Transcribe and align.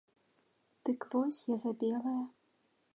Дык 0.89 0.99
вось, 1.13 1.39
я 1.55 1.61
за 1.67 1.71
белае! 1.85 2.19